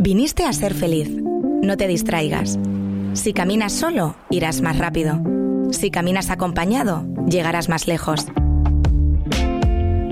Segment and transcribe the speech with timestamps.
[0.00, 1.10] Viniste a ser feliz.
[1.10, 2.56] No te distraigas.
[3.14, 5.20] Si caminas solo, irás más rápido.
[5.72, 8.24] Si caminas acompañado, llegarás más lejos.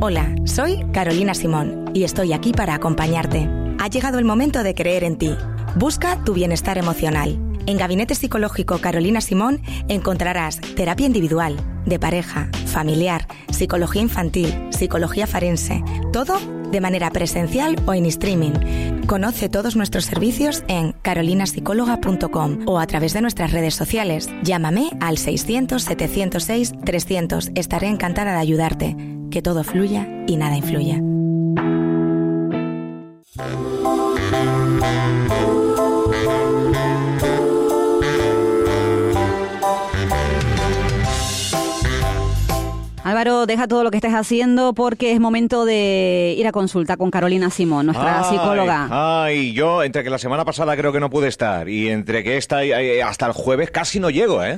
[0.01, 3.49] Hola, soy Carolina Simón y estoy aquí para acompañarte.
[3.79, 5.37] Ha llegado el momento de creer en ti.
[5.76, 7.38] Busca tu bienestar emocional.
[7.67, 15.82] En Gabinete Psicológico Carolina Simón encontrarás terapia individual, de pareja, familiar, psicología infantil, psicología forense,
[16.12, 16.38] todo
[16.70, 19.06] de manera presencial o en streaming.
[19.06, 24.30] Conoce todos nuestros servicios en carolinapsicóloga.com o a través de nuestras redes sociales.
[24.42, 27.50] Llámame al 600 706 300.
[27.55, 28.96] Estaré encantada de ayudarte.
[29.30, 31.00] Que todo fluya y nada influya.
[43.26, 47.10] Álvaro, deja todo lo que estés haciendo porque es momento de ir a consulta con
[47.10, 48.88] Carolina Simón, nuestra psicóloga.
[49.24, 52.36] Ay, yo entre que la semana pasada creo que no pude estar y entre que
[52.36, 54.56] esta eh, hasta el jueves casi no llego, ¿eh?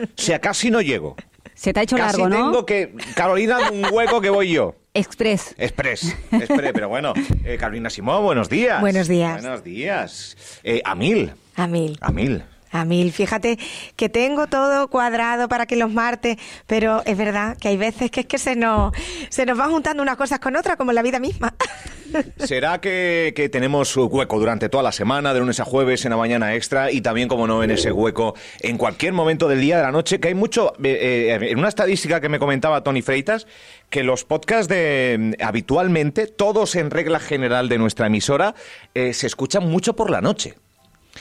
[0.00, 1.14] O sea, casi no llego.
[1.54, 2.50] Se te ha hecho casi largo, ¿no?
[2.50, 4.74] tengo que Carolina un hueco que voy yo.
[4.94, 5.54] Express.
[5.56, 7.12] Express, Express, pero bueno,
[7.44, 8.80] eh, Carolina Simón, buenos días.
[8.80, 9.40] Buenos días.
[9.40, 10.36] Buenos días.
[10.64, 11.32] Eh, a mil.
[11.54, 11.96] A mil.
[12.00, 12.42] A mil.
[12.70, 13.12] A mil.
[13.12, 13.58] Fíjate
[13.96, 18.20] que tengo todo cuadrado para que los martes, pero es verdad que hay veces que
[18.20, 18.92] es que se nos,
[19.28, 21.54] se nos van juntando unas cosas con otras, como en la vida misma.
[22.38, 26.54] ¿Será que, tenemos hueco durante toda la semana, de lunes a jueves, en la mañana
[26.54, 29.92] extra, y también, como no, en ese hueco, en cualquier momento del día, de la
[29.92, 33.46] noche, que hay mucho, eh, eh, en una estadística que me comentaba Tony Freitas,
[33.90, 38.54] que los podcasts de habitualmente, todos en regla general de nuestra emisora,
[38.94, 40.54] eh, se escuchan mucho por la noche.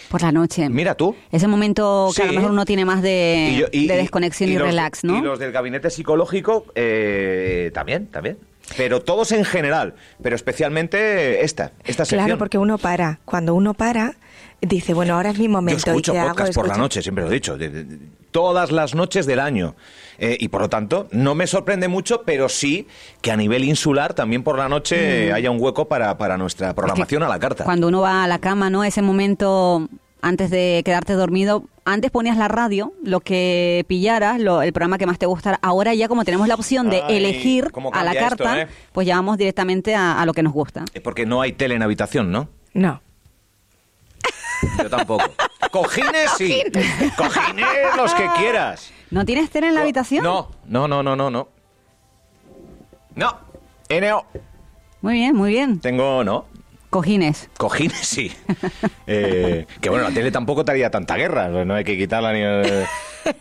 [0.09, 0.69] Por la noche.
[0.69, 1.15] Mira tú.
[1.31, 4.49] Ese momento que a lo mejor uno tiene más de, yo- y- de y- desconexión
[4.49, 5.17] y, los- relax, ¿no?
[5.17, 8.37] Y los del gabinete psicológico eh, también, también.
[8.75, 12.25] Pero todos en general, pero especialmente esta, esta sección.
[12.25, 13.19] Claro, porque uno para.
[13.23, 14.15] Cuando uno para,
[14.61, 15.89] dice, bueno, ahora es mi Yo momento.
[15.91, 17.97] escucho y hago podcast por la noche, siempre lo he dicho, de- de- de-
[18.31, 19.75] todas las noches del año.
[20.19, 22.87] Eh, y por lo tanto, no me sorprende mucho, pero sí
[23.21, 27.23] que a nivel insular también por la noche haya un hueco para, para nuestra programación
[27.23, 27.63] a la carta.
[27.63, 28.83] Cuando uno va a la cama, ¿no?
[28.83, 29.87] Ese momento
[30.21, 35.05] antes de quedarte dormido, antes ponías la radio, lo que pillaras, lo- el programa que
[35.05, 35.59] más te gustara.
[35.61, 38.67] Ahora ya como tenemos la opción de Ay, elegir a la esto, carta, ¿eh?
[38.91, 40.83] pues ya vamos directamente a, a lo que nos gusta.
[40.93, 42.49] Eh, Porque no hay tele en habitación, ¿no?
[42.73, 43.01] No.
[44.81, 45.23] Yo tampoco.
[45.71, 46.63] Cojines sí.
[47.15, 48.91] Cojines los que quieras.
[49.11, 50.23] ¿No tienes tele en la habitación?
[50.23, 51.47] No, no, no, no, no, no.
[53.15, 53.37] No.
[53.89, 54.25] NO.
[55.01, 55.79] Muy bien, muy bien.
[55.79, 56.45] Tengo, no.
[56.97, 57.47] Cojines.
[57.57, 58.31] Cojines sí.
[59.05, 61.47] Eh, que bueno, la tele tampoco te haría tanta guerra.
[61.49, 62.39] No hay que quitarla ni.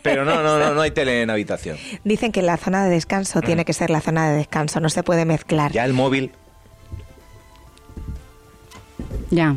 [0.03, 1.75] Pero no, no, no, no hay tele en habitación.
[2.03, 5.01] Dicen que la zona de descanso tiene que ser la zona de descanso, no se
[5.01, 5.71] puede mezclar.
[5.71, 6.31] Ya el móvil.
[9.31, 9.55] Ya.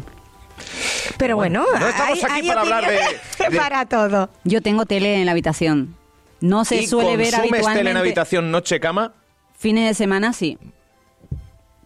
[1.19, 4.31] Pero bueno, no estamos hay- aquí hay para hablar de- para todo.
[4.45, 5.95] Yo tengo tele en la habitación.
[6.41, 7.79] No se ¿Y suele ver habitualmente.
[7.79, 9.13] tele en habitación noche cama?
[9.59, 10.57] Fines de semana sí.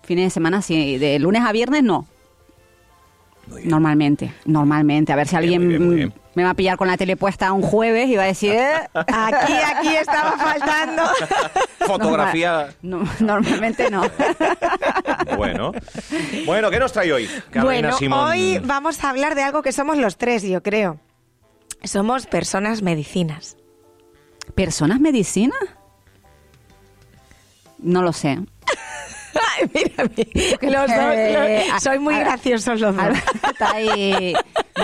[0.05, 0.99] Fines de semana sí.
[0.99, 2.07] De lunes a viernes no.
[3.65, 5.13] Normalmente, normalmente.
[5.13, 6.15] A ver si alguien muy bien, muy bien.
[6.35, 8.53] me va a pillar con la tele puesta un jueves y va a decir...
[8.53, 8.89] "Eh".
[8.95, 11.03] Aquí, aquí estaba faltando.
[11.87, 12.75] Fotografía.
[12.83, 14.03] No, normalmente no.
[15.37, 15.73] Bueno.
[16.47, 17.27] Bueno, ¿qué nos trae hoy?
[17.51, 18.29] Carolina bueno, Simón?
[18.31, 20.99] hoy vamos a hablar de algo que somos los tres, yo creo.
[21.83, 23.57] Somos personas medicinas.
[24.55, 25.55] ¿Personas medicina?
[27.79, 28.39] No lo sé.
[29.35, 33.07] Ay, mira, mira, los dos, Eh, los- soy muy graciosos los dos.
[33.51, 34.35] Está ahí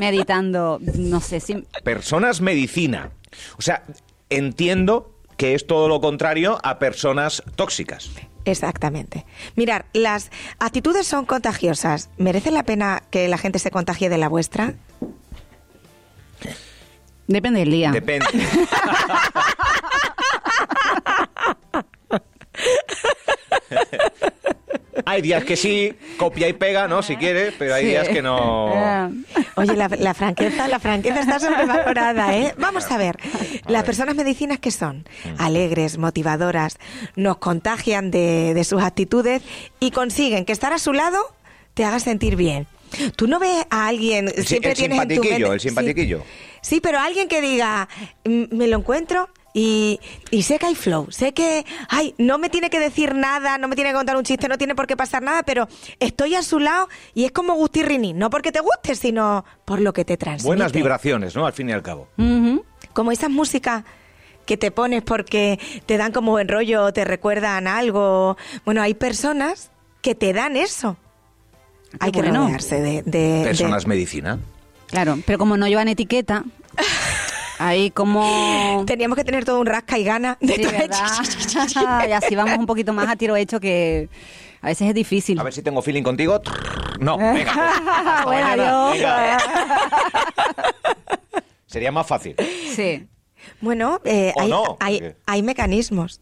[0.01, 1.55] meditando, no sé si...
[1.85, 3.11] Personas medicina.
[3.59, 3.83] O sea,
[4.29, 8.11] entiendo que es todo lo contrario a personas tóxicas.
[8.45, 9.27] Exactamente.
[9.55, 12.11] Mirar, las actitudes son contagiosas.
[12.19, 14.75] ¿Merece la pena que la gente se contagie de la vuestra?
[17.27, 17.91] Depende del día.
[17.93, 18.27] Depende.
[25.07, 27.03] hay días que sí, copia y pega, ¿no?
[27.03, 27.91] Si quieres, pero hay Sí.
[27.91, 28.73] días que no.
[28.75, 29.11] Ah.
[29.57, 32.55] Oye, la, la franqueza, la franqueza está sobrevalorada, ¿eh?
[32.59, 33.17] Vamos a ver.
[33.67, 35.07] Las personas medicinas que son
[35.39, 36.79] alegres, motivadoras,
[37.17, 39.43] nos contagian de, de sus actitudes
[39.81, 41.19] y consiguen que estar a su lado
[41.75, 42.67] te haga sentir bien.
[43.17, 45.61] Tú no ves a alguien El, si- siempre el tienes en tu simpatiquillo, mente- el
[45.61, 46.19] simpatiquillo.
[46.61, 47.89] Sí, sí, pero alguien que diga,
[48.25, 49.99] "Mm, me lo encuentro y,
[50.31, 53.67] y sé que hay flow, sé que, ay, no me tiene que decir nada, no
[53.69, 55.69] me tiene que contar un chiste, no tiene por qué pasar nada, pero
[55.99, 59.93] estoy a su lado y es como Gustirrini, no porque te guste, sino por lo
[59.93, 60.47] que te transmite.
[60.47, 61.47] Buenas vibraciones, ¿no?
[61.47, 62.09] Al fin y al cabo.
[62.93, 63.85] Como esas músicas
[64.47, 68.37] que te pones porque te dan como buen rollo, te recuerdan algo.
[68.65, 69.71] Bueno, hay personas
[70.03, 70.97] que te dan eso.
[72.01, 74.39] Hay que rodearse de, de- Personas de- medicina.
[74.87, 76.45] Claro, pero como no llevan etiqueta,
[77.61, 78.85] ahí como...
[78.87, 80.37] Teníamos que tener todo un rasca y gana.
[80.41, 82.07] De Sí, ¿verdad?
[82.09, 84.09] y así vamos un poquito más a tiro hecho que
[84.63, 85.39] a veces es difícil.
[85.39, 86.41] A ver si tengo feeling contigo.
[87.01, 87.51] No, venga.
[87.53, 88.93] hasta Bueno, mañana, adiós.
[88.93, 89.39] venga.
[91.67, 92.35] Sería más fácil.
[92.75, 93.07] Sí.
[93.63, 94.77] Bueno, eh, ¿O hay, no?
[94.81, 96.21] hay, Porque- hay mecanismos.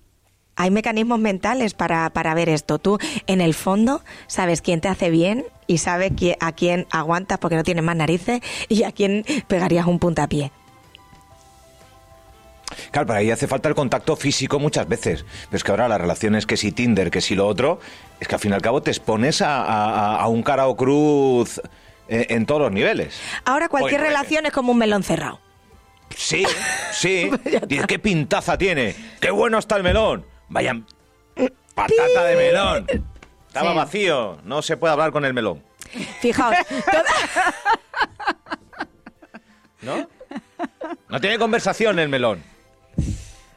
[0.55, 2.79] Hay mecanismos mentales para, para ver esto.
[2.79, 7.57] Tú, en el fondo, sabes quién te hace bien y sabes a quién aguantas porque
[7.57, 10.53] no tienes más narices y a quién pegarías un puntapié.
[12.91, 15.25] Claro, pero ahí hace falta el contacto físico muchas veces.
[15.47, 17.81] Pero es que ahora las relaciones, que si Tinder, que si lo otro,
[18.21, 20.77] es que al fin y al cabo te expones a, a- a un cara o
[20.77, 21.61] cruz
[22.09, 23.19] eh, en todos los niveles.
[23.45, 25.41] Ahora cualquier Oye, relación es como un melón cerrado.
[26.17, 26.45] Sí,
[26.93, 27.31] sí.
[27.69, 28.95] Dices, ¿qué pintaza tiene?
[29.21, 30.25] ¡Qué bueno está el melón!
[30.49, 30.81] Vaya
[31.75, 32.87] patata de melón.
[33.47, 33.77] Estaba Sí.
[33.77, 34.39] vacío.
[34.45, 35.63] No se puede hablar con el melón.
[36.21, 36.57] Fijaos,
[39.83, 40.09] ¿No?
[41.09, 42.43] No tiene conversación el melón.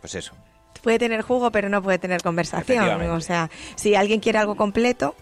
[0.01, 0.33] Pues eso.
[0.83, 3.01] puede tener jugo, pero no puede tener conversación.
[3.11, 5.15] O sea, si alguien quiere algo completo.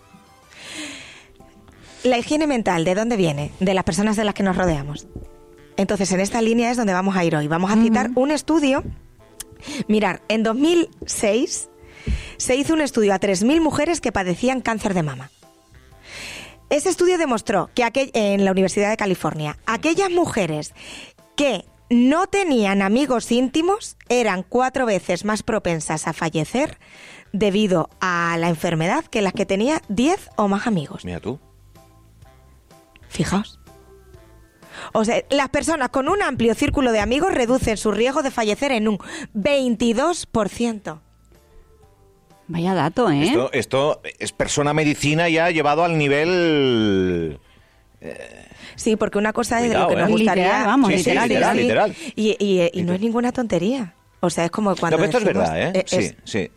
[2.04, 3.52] La higiene mental, ¿de dónde viene?
[3.60, 5.08] De las personas de las que nos rodeamos.
[5.76, 7.48] Entonces, en esta línea es donde vamos a ir hoy.
[7.48, 8.84] Vamos a citar un estudio.
[9.88, 11.70] Mirar, en 2006
[12.38, 15.30] se hizo un estudio a 3.000 mujeres que padecían cáncer de mama.
[16.70, 20.74] Ese estudio demostró que aquel- en la Universidad de California, aquellas mujeres
[21.36, 26.78] que no tenían amigos íntimos eran cuatro veces más propensas a fallecer
[27.34, 31.06] debido a la enfermedad que las que tenía 10 o más amigos.
[31.06, 31.40] Mira tú.
[33.08, 33.60] Fijaos.
[34.94, 38.72] O sea, las personas con un amplio círculo de amigos reducen su riesgo de fallecer
[38.72, 38.98] en un
[39.34, 41.00] 22%.
[42.48, 43.24] Vaya dato, ¿eh?
[43.24, 47.40] Esto, esto es persona medicina ya llevado al nivel...
[48.76, 50.12] Sí, porque una cosa es Cuidado, lo que nos ¿eh?
[50.12, 50.44] gustaría.
[50.46, 51.96] Literal, vamos, Sí, sí, literal, literal.
[52.16, 53.94] Y, y- y no es ninguna tontería.
[54.22, 54.98] O sea, es como cuando.
[54.98, 55.72] No, pero esto es verdad, ¿eh?
[55.76, 56.52] eh, es- Sí, sí,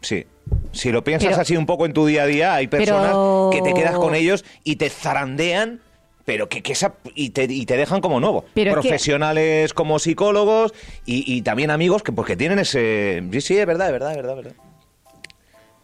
[0.00, 0.26] sí.
[0.72, 3.50] Si lo piensas Pero- así un poco en tu día a día, hay personas Pero-
[3.52, 5.80] que te quedas con ellos y te zarandean,
[6.24, 8.44] pero que, que esa, y, te, y te dejan como nuevo.
[8.54, 10.72] Pero es que- Profesionales como psicólogos
[11.06, 13.22] y, y también amigos que porque tienen ese...
[13.32, 14.62] Sí, sí, es verdad, es verdad, es verdad, es verdad.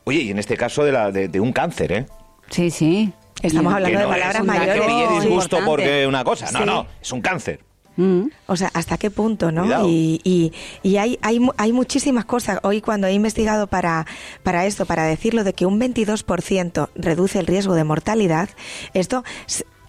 [0.05, 2.07] Oye, y en este caso de, la, de, de un cáncer, ¿eh?
[2.51, 3.13] Sí, sí.
[3.43, 4.75] Estamos Y- hablando de no palabras es mayores.
[4.75, 5.67] que pille disgusto importante.
[5.67, 6.51] porque una cosa.
[6.53, 6.65] No, Sí.
[6.65, 7.61] no, es un cáncer.
[7.97, 8.23] Mm.
[8.47, 9.87] O sea, ¿hasta qué punto, no?
[9.89, 10.53] Y, y,
[10.83, 12.59] y hay, hay, hay muchísimas cosas.
[12.65, 14.05] Hoy cuando he investigado para,
[14.43, 18.49] para esto, para decirlo de que un 22% reduce el riesgo de mortalidad,
[18.95, 19.23] esto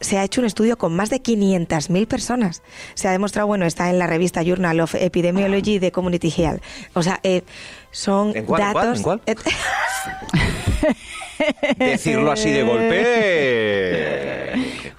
[0.02, 2.62] se ha hecho un estudio con más de 500.000 personas.
[2.94, 6.62] Se ha demostrado, bueno, está en la revista Journal of Epidemiology de Community Health.
[6.94, 7.42] O sea, eh,
[7.90, 8.98] son ¿En cuál, en cuál, datos...
[9.00, 9.22] en cuál?
[11.78, 14.52] Decirlo así de golpe...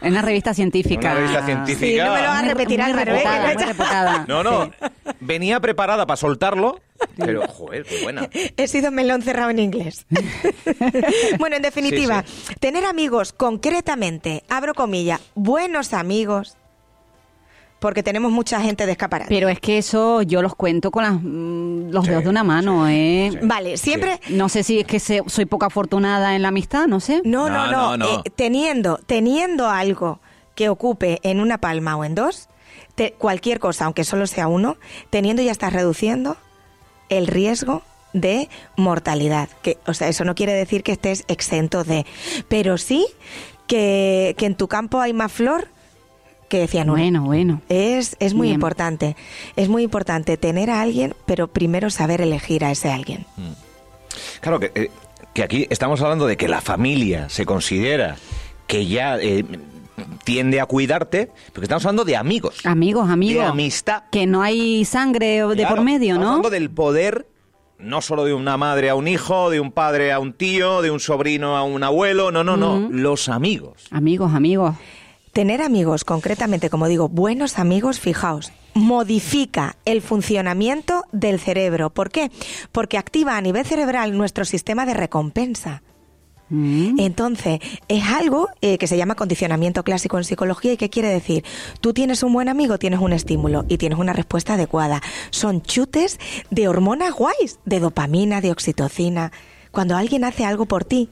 [0.02, 1.10] En una revista científica.
[1.12, 1.86] Una revista científica.
[1.86, 4.24] Sí, no me lo vas a repetir, muy muy no- reputada.
[4.28, 4.66] No, no.
[4.66, 4.70] Sí.
[5.20, 6.80] Venía preparada para soltarlo,
[7.16, 8.28] pero, joder, qué buena.
[8.56, 10.06] He sido melón cerrado en inglés.
[11.38, 12.24] bueno, en definitiva,
[12.60, 16.56] tener amigos concretamente, abro comillas, buenos amigos,
[17.78, 19.28] porque tenemos mucha gente de escaparate.
[19.28, 22.42] Pero es que eso yo los cuento con las, mm, los Sí, dedos de una
[22.44, 23.28] mano, ¿eh?
[23.32, 23.38] sí.
[23.42, 24.18] Vale, siempre...
[24.30, 27.20] No sé si es que se- soy poco afortunada en la amistad, no sé.
[27.24, 27.96] No, no, No, no.
[27.96, 28.20] no, no.
[28.24, 30.20] eh, teniendo, teniendo algo
[30.54, 32.48] que ocupe en una palma o en dos,
[32.94, 34.78] te- cualquier cosa, aunque solo sea uno,
[35.10, 36.38] teniendo ya estás reduciendo
[37.10, 37.82] el riesgo
[38.14, 39.50] de mortalidad.
[39.62, 42.06] Que, o sea, eso no quiere decir que estés exento de,
[42.48, 43.06] pero sí
[43.66, 45.68] que, que en tu campo hay más flor
[46.48, 47.00] que cianuro.
[47.00, 47.62] Bueno, bueno.
[47.68, 48.54] Es, es muy Bien.
[48.54, 49.16] importante,
[49.56, 53.26] es muy importante tener a alguien, pero primero saber elegir a ese alguien.
[54.40, 54.90] Claro que, eh,
[55.32, 58.16] que aquí estamos hablando de que la familia se considera
[58.66, 59.44] que ya eh,
[60.24, 62.64] tiende a cuidarte, porque estamos hablando de amigos.
[62.64, 63.44] Amigos, amigos.
[63.44, 64.04] De amistad.
[64.10, 66.28] Que no hay sangre de Claro, por medio, estamos ¿no?
[66.28, 67.26] hablando del poder
[67.78, 70.90] no solo de una madre a un hijo, de un padre a un tío, de
[70.90, 73.86] un sobrino a un abuelo, no, no, no, los amigos.
[73.90, 74.74] Amigos, amigos.
[75.36, 81.90] Tener amigos, concretamente, como digo, buenos amigos, fijaos, modifica el funcionamiento del cerebro.
[81.90, 82.30] ¿Por qué?
[82.72, 85.82] Porque activa a nivel cerebral nuestro sistema de recompensa.
[86.48, 86.98] Mm.
[86.98, 91.44] Entonces, es algo eh, que se llama condicionamiento clásico en psicología y qué quiere decir,
[91.82, 95.02] tú tienes un buen amigo, tienes un estímulo y tienes una respuesta adecuada.
[95.28, 96.18] Son chutes
[96.50, 99.32] de hormonas guays, de dopamina, de oxitocina.
[99.70, 101.10] Cuando alguien hace algo por ti.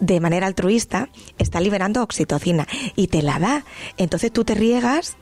[0.00, 3.64] De manera altruista, está liberando oxitocina y te la da.
[3.96, 5.16] Entonces tú te riegas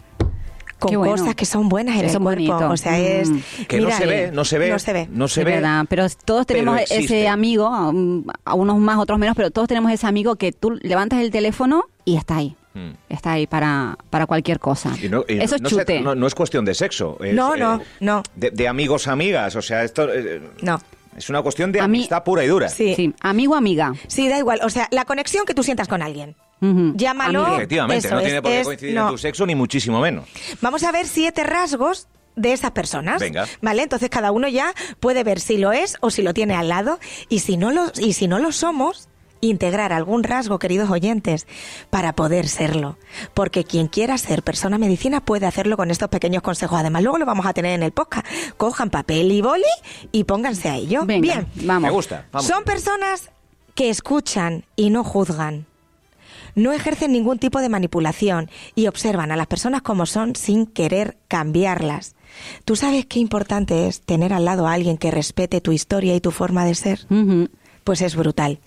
[0.78, 1.16] con bueno.
[1.16, 2.52] cosas que son buenas en el es cuerpo.
[2.52, 2.68] bonito.
[2.70, 3.30] O sea, es...
[3.30, 3.38] Mm.
[3.66, 4.68] Que no mira, se ve, no se ve.
[4.70, 5.08] No se ve.
[5.10, 5.52] No se es ve.
[5.52, 9.68] verdad, pero todos tenemos pero ese amigo, um, a unos más, otros menos, pero todos
[9.68, 12.56] tenemos ese amigo que tú levantas el teléfono y está ahí.
[12.74, 12.90] Mm.
[13.08, 14.94] Está ahí para, para cualquier cosa.
[15.02, 16.00] Y no- y Eso es no se- chute.
[16.02, 17.16] no, no es cuestión de sexo.
[17.24, 18.22] es, No, eh, no, no.
[18.34, 19.56] De, de amigos, amigas.
[19.56, 20.78] O sea, esto eh, No.
[21.16, 22.68] Es una cuestión de A mí- amistad pura y dura.
[22.68, 22.94] Sí.
[22.94, 23.92] Sí, amigo, amiga.
[24.08, 24.60] Sí, da igual.
[24.62, 26.36] O sea, la conexión que tú sientas con alguien.
[26.60, 27.40] Llámalo.
[27.42, 27.56] Amigo.
[27.56, 29.02] Efectivamente, Eso no es, tiene por qué es- coincidir no.
[29.06, 30.26] en tu sexo, ni muchísimo menos.
[30.62, 33.20] Vamos a ver siete rasgos de esas personas.
[33.20, 33.46] Venga.
[33.62, 33.82] ¿Vale?
[33.82, 36.98] Entonces cada uno ya puede ver si lo es o si lo tiene al lado.
[37.28, 39.08] Y si no lo, y si no lo somos,
[39.48, 41.46] integrar algún rasgo, queridos oyentes,
[41.90, 42.98] para poder serlo.
[43.34, 46.78] Porque quien quiera ser persona medicina puede hacerlo con estos pequeños consejos.
[46.78, 48.26] Además, luego lo vamos a tener en el podcast.
[48.56, 49.62] Cojan papel y boli
[50.12, 51.04] y pónganse a ello.
[51.04, 51.46] Venga, Bien.
[51.66, 51.82] vamos.
[51.82, 52.26] Me gusta.
[52.32, 52.46] Vamos.
[52.46, 53.30] Son personas
[53.74, 55.66] que escuchan y no juzgan.
[56.54, 61.18] No ejercen ningún tipo de manipulación y observan a las personas como son sin querer
[61.28, 62.14] cambiarlas.
[62.64, 66.20] ¿Tú sabes qué importante es tener al lado a alguien que respete tu historia y
[66.20, 67.00] tu forma de ser?
[67.84, 68.58] Pues es brutal.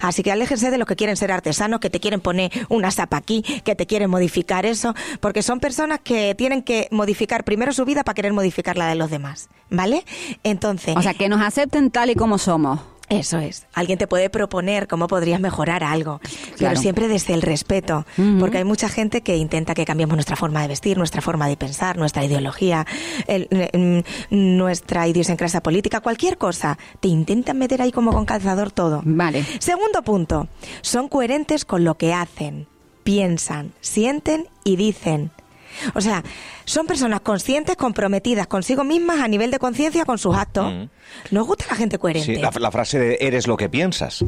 [0.00, 3.16] Así que aléjense de los que quieren ser artesanos, que te quieren poner una sapa
[3.16, 7.84] aquí, que te quieren modificar eso, porque son personas que tienen que modificar primero su
[7.84, 10.04] vida para querer modificar la de los demás, ¿vale?
[10.42, 12.80] Entonces, O sea, que nos acepten tal y como somos.
[13.08, 13.66] Eso es.
[13.74, 16.80] Alguien te puede proponer cómo podrías mejorar algo, pero Claro.
[16.80, 18.06] siempre desde el respeto,
[18.40, 21.56] porque hay mucha gente que intenta que cambiemos nuestra forma de vestir, nuestra forma de
[21.56, 22.86] pensar, nuestra ideología,
[23.26, 26.78] el- mm, nuestra idiosincrasia política, cualquier cosa.
[27.00, 29.02] Te intentan meter ahí como con calzador todo.
[29.04, 29.44] Vale.
[29.58, 30.48] Segundo punto,
[30.80, 32.66] son coherentes con lo que hacen,
[33.02, 35.30] piensan, sienten y dicen.
[35.94, 36.22] O sea,
[36.64, 40.72] son personas conscientes, comprometidas consigo mismas a nivel de conciencia con sus actos.
[40.72, 40.84] Mm.
[41.34, 42.34] Nos gusta la gente coherente.
[42.36, 44.24] Sí, la, la frase de eres lo que piensas.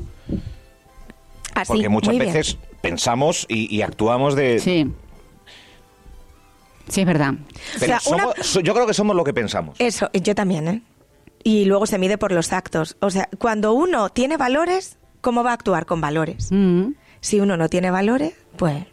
[1.54, 2.34] Así, Porque muchas muy bien.
[2.34, 4.58] veces pensamos y, y actuamos de...
[4.58, 4.92] Sí.
[6.88, 7.34] Sí, es verdad.
[7.80, 9.74] Pero O sea, una- somos- so- yo creo que somos lo que pensamos.
[9.80, 10.82] Eso, yo también, ¿eh?
[11.42, 12.96] Y luego se mide por los actos.
[13.00, 16.48] O sea, cuando uno tiene valores, ¿cómo va a actuar con valores?
[16.50, 16.88] Mm.
[17.20, 18.84] Si uno no tiene valores, pues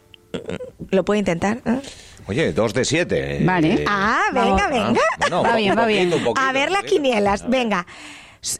[0.90, 1.60] lo puede intentar.
[1.66, 1.80] ¿eh?
[2.26, 3.36] Oye, dos de siete.
[3.38, 3.74] eh, Vale.
[3.74, 4.56] eh, Ah, Vamos.
[4.56, 5.00] venga, venga.
[5.18, 6.10] bueno, Va bien, va bien.
[6.10, 6.96] poquito, A ver las poquito.
[7.02, 7.86] quinielas, venga.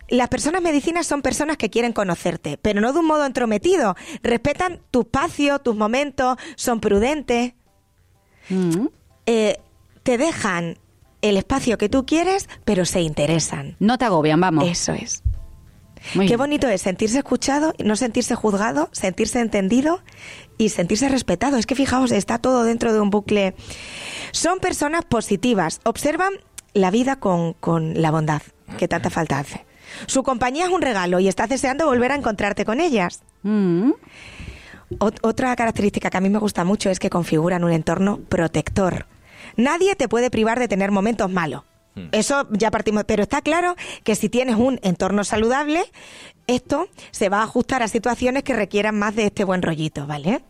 [0.08, 3.96] Las personas medicinas son personas que quieren conocerte, pero no de un modo entrometido.
[4.22, 7.52] Respetan tu espacio, tus momentos, son prudentes,
[8.48, 8.86] Mm.
[9.26, 9.58] eh,
[10.02, 10.78] te dejan
[11.22, 13.76] el espacio que tú quieres, pero se interesan.
[13.78, 14.68] No te agobian, vamos.
[14.68, 15.22] Eso es.
[16.14, 16.38] Muy Qué bien.
[16.38, 20.02] bonito es sentirse escuchado, no sentirse juzgado, sentirse entendido
[20.58, 21.56] y sentirse respetado.
[21.56, 23.54] Es que fijaos, está todo dentro de un bucle.
[24.32, 26.32] Son personas positivas, observan
[26.74, 28.42] la vida con, con la bondad
[28.78, 29.64] que tanta falta hace.
[30.06, 33.22] Su compañía es un regalo y estás deseando volver a encontrarte con ellas.
[33.42, 33.90] Mm.
[34.98, 39.06] Ot- otra característica que a mí me gusta mucho es que configuran un entorno protector.
[39.56, 41.62] Nadie te puede privar de tener momentos malos.
[42.10, 45.84] Eso ya partimos, pero está claro que si tienes un entorno saludable,
[46.46, 50.42] esto se va a ajustar a situaciones que requieran más de este buen rollito, ¿vale?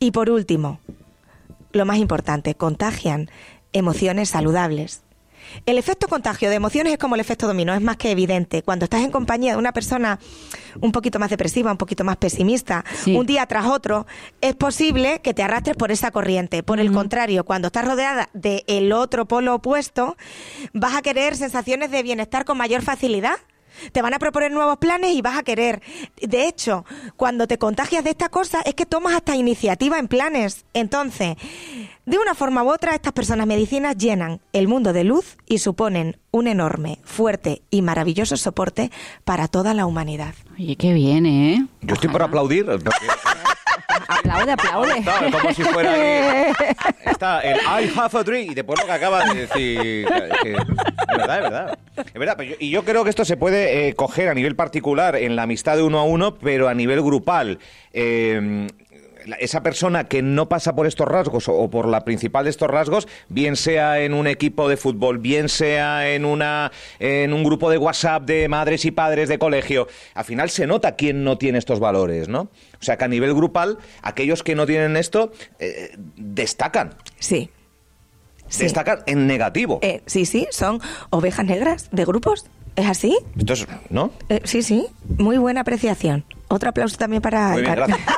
[0.00, 0.80] Y por último,
[1.72, 3.30] lo más importante, contagian
[3.72, 5.02] emociones saludables.
[5.64, 8.62] El efecto contagio de emociones es como el efecto dominó, es más que evidente.
[8.62, 10.18] Cuando estás en compañía de una persona
[10.80, 13.16] un poquito más depresiva, un poquito más pesimista, Sí.
[13.16, 14.06] un día tras otro,
[14.40, 16.62] es posible que te arrastres por esa corriente.
[16.62, 20.16] Por el contrario, cuando estás rodeada del otro polo opuesto,
[20.72, 23.36] vas a querer sensaciones de bienestar con mayor facilidad.
[23.92, 25.82] Te van a proponer nuevos planes y vas a querer.
[26.20, 26.84] De hecho,
[27.16, 30.64] cuando te contagias de esta cosa es que tomas hasta iniciativa en planes.
[30.74, 31.36] Entonces,
[32.04, 36.18] de una forma u otra, estas personas medicinas llenan el mundo de luz y suponen
[36.30, 38.90] un enorme, fuerte y maravilloso soporte
[39.24, 40.34] para toda la humanidad.
[40.58, 41.66] Oye, qué bien, ¿eh?
[41.82, 42.66] Yo estoy por aplaudir.
[44.08, 44.98] Aplaude, aplaude.
[44.98, 46.52] Está como si fuera ahí.
[47.04, 50.06] Está el I have a dream y después lo que acaba de decir.
[50.42, 51.78] que- es verdad, es verdad.
[51.96, 54.54] Es verdad, pero yo- y yo creo que esto se puede eh, coger a nivel
[54.56, 57.58] particular en la amistad de uno a uno, pero a nivel grupal.
[57.92, 58.66] Eh,
[59.38, 63.08] esa persona que no pasa por estos rasgos o, por la principal de estos rasgos,
[63.28, 67.78] bien sea en un equipo de fútbol, bien sea en una en un grupo de
[67.78, 71.80] WhatsApp de madres y padres de colegio, al final se nota quién no tiene estos
[71.80, 72.42] valores, ¿no?
[72.80, 77.50] O sea que a nivel grupal, aquellos que no tienen esto eh, destacan, Sí.
[78.48, 78.62] Sí.
[78.62, 79.80] destacan en negativo.
[79.82, 80.80] Eh, sí, sí, son
[81.10, 82.46] ovejas negras de grupos.
[82.76, 83.18] ¿Es así?
[83.36, 84.12] Entonces, ¿no?
[84.28, 84.86] Eh, sí, sí.
[85.18, 86.24] Muy buena apreciación.
[86.48, 87.50] Otro aplauso también para...
[87.50, 87.98] Muy bien, gracias.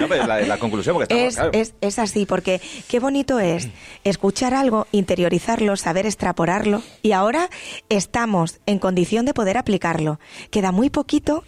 [0.00, 1.50] No, pero la, la conclusión, porque estamos, Es, claro.
[1.52, 3.68] es, es así, porque qué bonito es
[4.02, 7.48] escuchar algo, interiorizarlo, saber extrapolarlo y ahora
[7.88, 10.18] estamos en condición de poder aplicarlo.
[10.50, 11.44] Queda muy poquito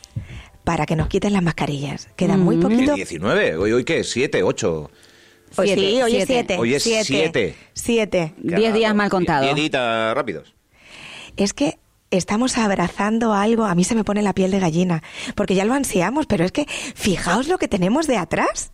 [0.63, 2.09] para que nos quiten las mascarillas.
[2.17, 2.61] Queda muy Mm.
[2.61, 2.95] El poquito.
[2.95, 4.91] 19, hoy, hoy qué, 7, 8.
[5.57, 6.33] Pues Siete, sí, hoy es siete.
[6.35, 6.59] siete.
[6.59, 7.55] Hoy es siete.
[7.73, 8.35] Siete.
[8.37, 9.45] Diez días mal contados.
[9.55, 10.55] Diez días rápidos.
[11.37, 11.79] Es que
[12.11, 15.03] estamos abrazando algo, a mí se me pone la piel de gallina,
[15.35, 18.73] porque ya lo ansiamos, pero es que fijaos lo que tenemos de atrás.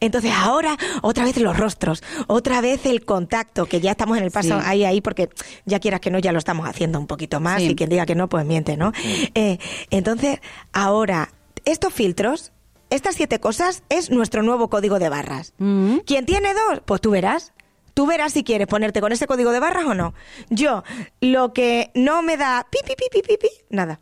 [0.00, 4.30] Entonces ahora otra vez los rostros, otra vez el contacto, que ya estamos en el
[4.30, 4.64] paso Sí.
[4.66, 5.30] ahí, ahí, porque
[5.64, 7.68] ya quieras que no, ya lo estamos haciendo un poquito más Sí.
[7.70, 8.92] y quien diga que no, pues miente, ¿no?
[9.34, 9.58] Eh,
[9.90, 10.38] entonces
[10.74, 11.32] ahora,
[11.64, 12.52] estos filtros,
[12.90, 15.54] estas siete cosas, es nuestro nuevo código de barras.
[15.58, 15.98] Mm.
[16.04, 16.82] ¿Quién tiene dos?
[16.84, 17.52] Pues tú verás.
[18.00, 20.14] Tú verás si quieres ponerte con ese código de barras o no.
[20.48, 20.84] Yo,
[21.20, 24.00] lo que no me da pi, pi, pi, pi, pi, pi, nada.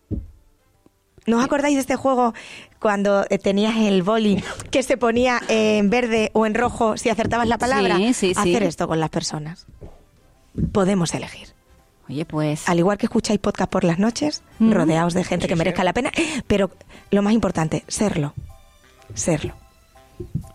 [1.27, 2.33] ¿No os acordáis de este juego
[2.79, 4.41] cuando eh, tenías el boli
[4.71, 7.97] que se ponía en verde o en rojo si acertabas la palabra?
[7.97, 8.41] Sí, sí, sí.
[8.55, 9.67] Hacer esto con las personas.
[10.71, 11.49] Podemos elegir.
[12.09, 12.69] Oye, pues.
[12.69, 14.75] Al igual que escucháis podcast por las noches, Ujú.
[14.75, 15.59] rodeados de gente Sí, que sí.
[15.59, 16.13] merezca la pena,
[16.47, 16.71] pero
[17.11, 18.33] lo más importante, serlo.
[19.15, 19.55] Serlo.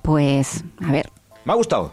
[0.01, 1.11] Pues, a ver.
[1.43, 1.91] Me ha gustado.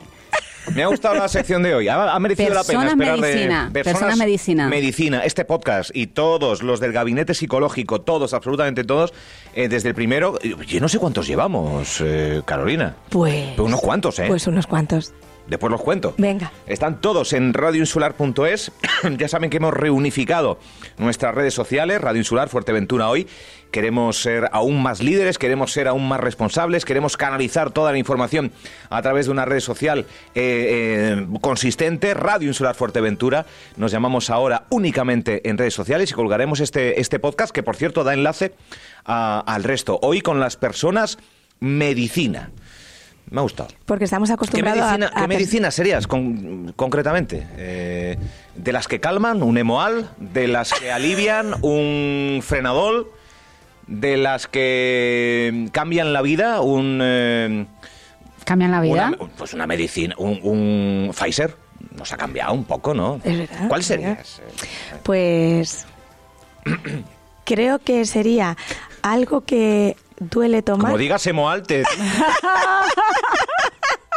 [0.75, 1.89] Me ha gustado la sección de hoy.
[1.89, 4.69] Ha, ha merecido la pena Personas esperar de- medicina, personas medicina.
[4.69, 9.13] Medicina, este podcast y todos los del gabinete psicológico, todos, absolutamente todos,
[9.55, 10.39] eh, desde el primero.
[10.67, 12.95] Yo no sé cuántos llevamos, eh, Carolina.
[13.09, 13.51] Pues.
[13.53, 14.27] Pero unos cuantos, ¿eh?
[14.29, 15.13] Pues unos cuantos.
[15.51, 16.15] Después los cuento.
[16.17, 16.53] Venga.
[16.69, 18.71] Están todos en radioinsular.es.
[19.19, 20.59] ya saben que hemos reunificado
[20.97, 23.27] nuestras redes sociales, Radio Insular, Fuerteventura hoy.
[23.73, 28.51] Queremos ser aún más líderes, queremos ser aún más responsables, queremos canalizar toda la información
[28.91, 33.47] a través de una red social eh, eh, consistente, Radio Insular Fuerteventura.
[33.77, 38.03] Nos llamamos ahora únicamente en redes sociales y colgaremos este, este podcast, que por cierto
[38.05, 38.55] da enlace
[39.05, 39.99] a- al resto.
[40.03, 41.19] Hoy con las personas
[41.61, 42.51] medicina.
[43.31, 43.69] Me ha gustado.
[43.87, 47.47] Porque estamos ¿Qué acostumbrados medicina, a, qué a- medicinas serías con- concretamente?
[47.57, 48.19] Eh,
[48.57, 50.11] ¿De las que calman, un hemoal?
[50.19, 53.09] ¿De las que alivian, un frenadol?
[53.87, 56.99] ¿De las que cambian la vida, un...
[57.03, 57.67] eh,
[58.45, 59.09] ¿Cambian la vida?
[59.17, 61.55] una, pues una medicina, un, un Pfizer?
[61.97, 63.21] Nos ha cambiado un poco, ¿no?
[63.25, 64.41] Es verdad, ¿Cuál serías?
[65.03, 65.87] Pues
[67.45, 68.57] creo que sería
[69.03, 70.87] algo que duele tomar.
[70.87, 71.83] Como digas hemoal, te...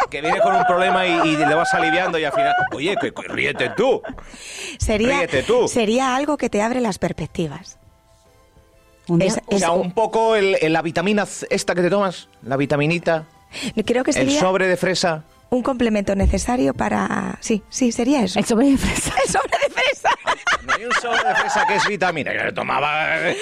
[0.09, 2.53] que viene con un problema y, y le vas aliviando y al final...
[2.73, 4.01] Oye, que, que ríete tú.
[4.77, 5.67] sería, ríete tú.
[5.67, 7.77] sería algo que te abre las perspectivas.
[9.07, 11.89] Un día- Es- O sea, es- un poco el- el- la vitamina esta que te
[11.89, 13.25] tomas, la vitaminita,
[13.85, 15.23] Creo que el sería sobre de fresa.
[15.51, 17.37] un complemento necesario para...
[17.39, 18.39] Sí, sí, sería eso.
[18.39, 19.13] El sobre de fresa.
[19.25, 20.09] El sobre de fresa.
[20.65, 22.33] No hay un sobre de fresa que es vitamina.
[22.33, 23.29] Yo le tomaba.
[23.29, 23.37] eh,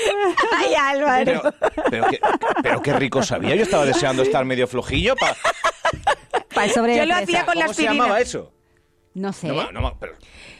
[0.57, 1.25] Ay, Álvaro.
[1.25, 1.53] Pero,
[1.89, 2.19] pero, qué,
[2.63, 3.55] pero qué rico sabía.
[3.55, 5.15] Yo estaba deseando estar medio flojillo.
[5.15, 5.35] Pa,
[6.53, 7.23] Para el sobre Yo de lo fresa.
[7.31, 8.51] hacía con la ¿Cómo se llamaba eso?
[9.13, 9.47] No sé.
[9.47, 10.15] No, no pero-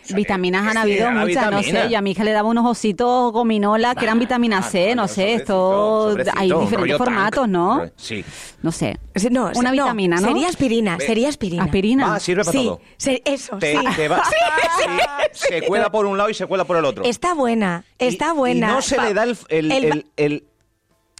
[0.09, 1.19] Vitaminas han habido muchas,
[1.51, 1.83] no vitamina.
[1.83, 1.89] sé.
[1.91, 4.95] Yo a mi hija le daba unos ositos gominola que eran vitamina Ah, C, vale,
[4.95, 5.33] no sé.
[5.35, 6.09] Esto.
[6.09, 7.07] sobrecito, Hay diferentes tank.
[7.07, 7.89] formatos, ¿no?
[7.95, 8.25] Sí.
[8.61, 8.97] No sé.
[9.29, 10.27] No, Una no, vitamina, ¿no?
[10.27, 11.63] Sería aspirina, sería aspirina.
[11.63, 12.15] Aspirina.
[12.15, 12.81] Ah, sirve para Sí, todo.
[12.97, 13.83] se- eso, Te, sí.
[13.95, 14.23] te va-
[15.33, 17.03] sí, se cuela por un lado y se cuela por el otro.
[17.05, 18.69] Está buena, Y- está buena.
[18.71, 20.47] Y no se Pa- le da el, el- el- el- el-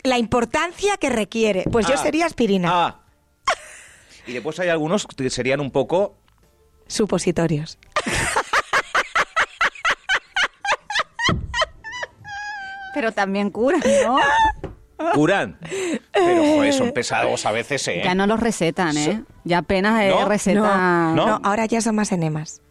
[0.03, 1.63] la importancia que requiere.
[1.71, 2.69] Pues yo Ah, sería aspirina.
[2.71, 2.97] Ah.
[4.27, 6.15] Y después hay algunos que serían un poco
[6.87, 7.77] Supositorios.
[13.01, 14.19] Pero también cura, ¿no?
[15.15, 15.57] curan.
[16.13, 18.01] Pero joder, son pesados a veces, ¿eh?
[18.03, 19.23] Ya no los recetan, ¿eh?
[19.43, 20.29] Ya apenas eh, ¿No?
[20.29, 21.15] recetan.
[21.15, 21.25] ¿No?
[21.25, 22.61] No, ahora ya son más enemas.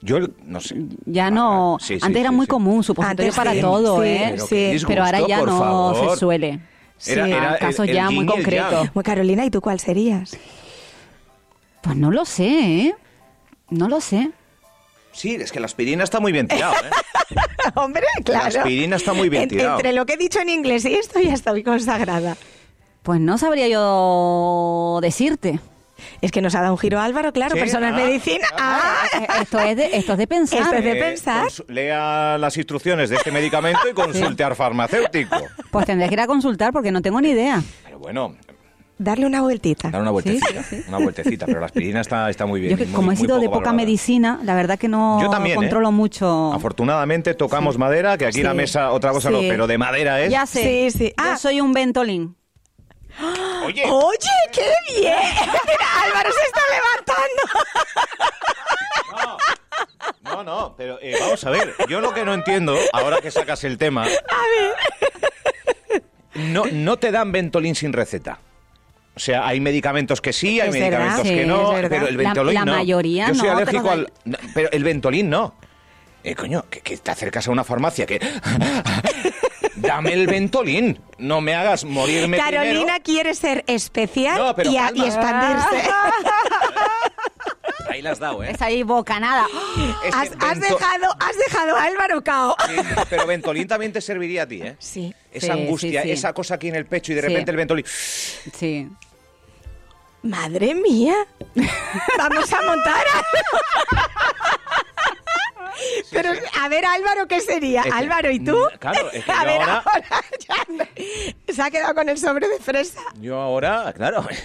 [0.00, 0.74] Yo no sé.
[1.06, 1.76] Ya no.
[1.80, 2.50] Sí, sí, Antes era sí, muy sí.
[2.50, 4.26] común, supositorio Antes para sí, todo, sí, ¿eh?
[4.32, 4.48] Pero sí.
[4.56, 6.10] qué disgusto, Pero ahora ya no favor.
[6.10, 6.48] se suele.
[6.48, 6.60] Era-
[6.96, 7.12] Sí.
[7.30, 8.92] era el- casos el ya muy concretos.
[8.92, 10.36] Bueno, Carolina, ¿y tú cuál serías?
[11.80, 12.48] Pues no lo sé,
[12.88, 12.94] ¿eh?
[13.70, 14.32] No lo sé.
[15.14, 16.90] Sí, es que la aspirina está muy bien tirado, ¿eh?
[17.76, 18.50] Hombre, claro.
[18.52, 19.76] La aspirina está muy bien En- tirado.
[19.76, 22.36] Entre lo que he dicho en inglés y esto ya estoy consagrada.
[23.02, 25.60] Pues no sabría yo decirte.
[26.20, 28.46] Es que nos ha dado un giro Álvaro, claro, Sí, personas ah, medicina.
[28.58, 30.60] Ah, Eh, Esto es de, esto es de pensar.
[30.62, 31.48] Esto es de Eh, pensar.
[31.68, 35.36] lea las instrucciones de este medicamento y consulte al farmacéutico.
[35.70, 37.62] Pues tendré que ir a consultar porque no tengo ni idea.
[37.84, 38.36] Pero bueno,
[38.98, 39.90] darle una vueltita.
[39.90, 40.64] dar una vueltecita.
[40.88, 42.70] Una vueltecita, pero la aspirina está, está muy bien.
[42.72, 43.76] Yo que muy- como he sido de poca valorada.
[43.76, 45.56] medicina, la verdad que no Yo también, ¿eh?
[45.56, 46.52] controlo mucho.
[46.52, 48.42] Afortunadamente tocamos madera, que aquí Sí.
[48.42, 50.30] la mesa otra cosa no, pero de madera es.
[50.30, 50.90] Ya sé.
[50.90, 51.08] Sí, sí.
[51.16, 51.36] Yo Ah.
[51.36, 52.36] soy un ventolín.
[53.66, 55.14] Oye, Oye, qué bien.
[55.16, 57.42] Mira, Álvaro se está levantando.
[60.22, 61.74] no, no, pero eh, vamos a ver.
[61.88, 64.06] Yo lo que no entiendo, ahora que sacas el tema.
[66.34, 68.38] No, no te dan Ventolin sin receta.
[69.16, 71.30] O sea, hay medicamentos que sí, hay Es medicamentos verdad.
[71.30, 72.72] que Sí, no, pero el La- Ventolin la no.
[72.72, 74.12] mayoría Yo soy no, alérgico al.
[74.24, 75.54] no, pero el Ventolin no.
[76.24, 78.18] Eh, coño, que, que te acercas a una farmacia que.
[79.76, 80.98] Dame el Ventolin.
[81.18, 83.02] No me hagas morirme Carolina primero.
[83.04, 85.88] quiere ser especial No, y, a- y expandirse.
[87.94, 88.50] Ahí la has dado, ¿eh?
[88.50, 89.46] Es ahí bocanada.
[90.04, 90.30] Es Has,
[90.60, 92.56] dejado, has dejado a Álvaro cao.
[92.66, 92.74] Sí,
[93.08, 94.74] pero Ventolín también te serviría a ti, ¿eh?
[94.80, 95.14] Sí.
[95.30, 97.84] Esa Sí, angustia, sí, esa cosa aquí en el pecho y de repente el Ventolín.
[97.86, 98.88] Sí.
[100.22, 101.14] Madre mía.
[102.18, 103.04] Vamos a montar.
[106.10, 107.80] Pero, a ver, Álvaro, ¿qué sería?
[107.82, 108.56] Es que- Álvaro, ¿y tú?
[108.78, 109.84] Claro, es que a yo ver, ahora-
[111.48, 113.00] ya se ha quedado con el sobre de fresa.
[113.20, 114.24] Yo ahora, claro.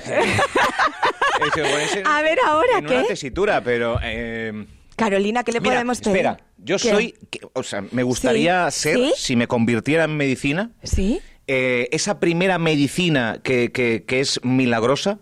[2.05, 3.07] A ver, ¿ahora en una qué?
[3.07, 3.99] tesitura, pero.
[4.03, 4.65] eh,
[4.95, 6.17] Carolina, ¿qué le mira, podemos pedir?
[6.17, 6.89] espera, yo ¿Qué?
[6.89, 7.15] soy.
[7.53, 9.13] O sea, me gustaría Sí, ser, ¿sí?
[9.15, 11.21] si me convirtiera en medicina, ¿Sí?
[11.47, 15.19] eh, esa primera medicina que, que- que es milagrosa,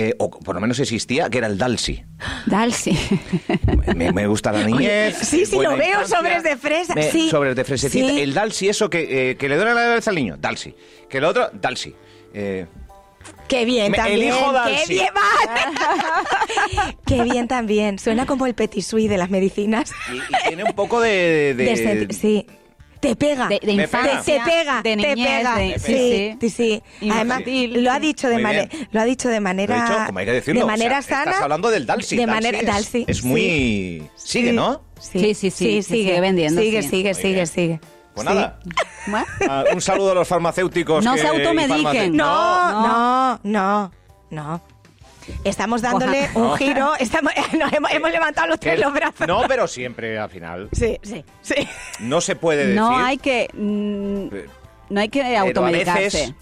[0.00, 2.04] eh, o por lo menos existía, que era el Dalsi.
[2.46, 2.96] Dalsi.
[3.96, 5.16] Me, me gusta la niñez.
[5.18, 6.16] sí, sí, lo veo, infancia.
[6.18, 7.28] sobres de fresa, Me- sí.
[7.28, 8.08] Sobres de fresecita.
[8.08, 8.20] Sí.
[8.20, 10.72] El Dalsi, eso que, eh, que le duele la cabeza al niño, Dalsi.
[11.08, 11.94] Que el otro, Dalsi.
[12.32, 12.66] Eh,
[13.48, 14.20] Qué bien Me- también.
[14.20, 14.52] elijo
[14.86, 15.06] Qué bien.
[17.06, 17.98] Qué bien también.
[17.98, 19.90] Suena como el petit suisse de las medicinas.
[20.12, 21.54] y, y tiene un poco de...
[21.56, 22.46] de- sí.
[23.00, 23.48] Te pega.
[23.48, 24.22] De, de infancia.
[24.24, 25.56] Te, te pega, De te pega.
[25.56, 26.82] de- sí, sí, sí.
[27.10, 28.00] Además, lo ha sí.
[28.00, 30.60] dicho de manera, lo ha dicho de manera, dicho, como hay que decirlo.
[30.60, 31.30] de o sea, manera sana.
[31.30, 32.16] Estás hablando del Dalsi.
[32.16, 33.26] De manera, es, Dalsi, es sí.
[33.26, 34.08] muy...
[34.16, 34.56] Sigue, Sí.
[34.56, 34.82] ¿no?
[35.00, 36.88] Sí, sí, sí, sigue vendiendo, Sigue, sí.
[36.88, 37.80] sigue, sigue, sigue.
[38.14, 38.34] Pues Sí.
[38.34, 38.58] nada.
[39.48, 41.04] Ah, un saludo a los farmacéuticos.
[41.04, 42.16] No que- se automediquen.
[42.16, 43.92] No, no, no,
[44.30, 44.62] no.
[45.44, 46.92] Estamos dándole un giro.
[46.98, 49.26] Estamos, nos hemos, hemos levantado los tres los brazos.
[49.26, 50.68] No, pero siempre al final.
[50.72, 51.54] Sí, sí, sí.
[52.00, 52.76] No se puede decir.
[52.76, 53.48] no hay que.
[53.52, 56.34] mm, no hay que automedicarse.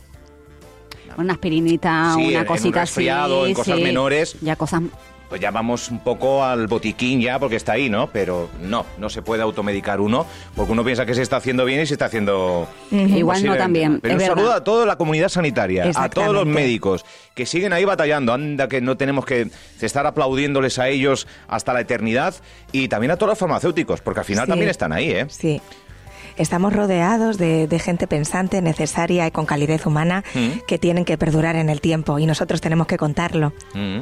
[1.16, 3.49] Una aspirinita, Sí, en- una en un cosita resfriado, así.
[3.51, 3.83] en cosas sí.
[3.83, 4.37] menores.
[4.42, 4.83] Ya cosas.
[5.28, 8.06] Pues ya vamos un poco al botiquín ya, porque está ahí, ¿no?
[8.08, 11.80] Pero no, no se puede automedicar uno, porque uno piensa que se está haciendo bien
[11.80, 12.68] y se está haciendo...
[12.92, 13.98] Igual no también.
[14.00, 14.34] Pero es un verdad.
[14.36, 18.32] saludo a toda la comunidad sanitaria, a todos los médicos que siguen ahí batallando.
[18.32, 19.48] Anda, que no tenemos que
[19.80, 22.34] estar aplaudiéndoles a ellos hasta la eternidad.
[22.72, 24.50] Y también a todos los farmacéuticos, porque al final Sí.
[24.50, 25.26] también están ahí, ¿eh?
[25.28, 25.60] Sí.
[26.37, 30.61] Estamos rodeados de, de gente pensante, necesaria y con calidez humana Mm.
[30.66, 33.53] que tienen que perdurar en el tiempo y nosotros tenemos que contarlo.
[33.75, 34.01] Mm.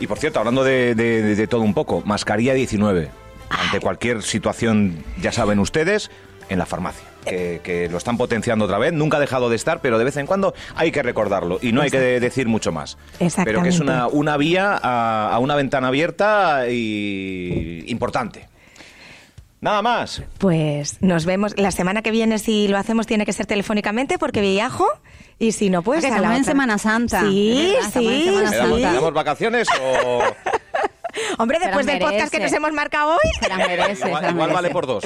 [0.00, 3.10] Y por cierto, hablando de, de- todo un poco, mascarilla 19.
[3.50, 6.10] Ante cualquier situación, ya saben ustedes,
[6.48, 7.06] en la farmacia.
[7.24, 10.16] Que, que lo están potenciando otra vez, nunca ha dejado de estar, pero de vez
[10.18, 12.98] en cuando hay que recordarlo y no hay que de- decir mucho más.
[13.44, 18.48] Pero que es una, una vía a, a una ventana abierta y importante.
[19.64, 20.22] Nada más.
[20.36, 24.42] Pues nos vemos la semana que viene si lo hacemos tiene que ser telefónicamente porque
[24.42, 24.86] viajo
[25.38, 26.44] y si no pues Ah, que a la estamos en.
[26.44, 27.20] Semana Santa.
[27.22, 28.74] Sí, sí, Semana ¿Le sí.
[28.76, 30.22] le damos vacaciones o...?
[31.38, 33.30] Hombre, Se después del podcast que nos hemos marcado hoy.
[33.40, 35.02] Se las merece, se Igual, las igual vale por dos.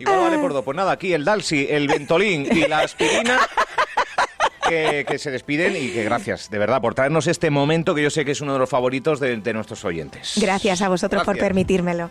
[0.00, 0.64] Igual vale por dos.
[0.64, 3.38] Pues nada, aquí el Dalsi, el Ventolín y la aspirina.
[4.68, 8.10] Que, que se despiden y que gracias, de verdad, por traernos este momento que yo
[8.10, 10.32] sé que es uno de los favoritos de, de nuestros oyentes.
[10.36, 11.48] Gracias a vosotros por Gracias.
[11.48, 12.10] permitírmelo.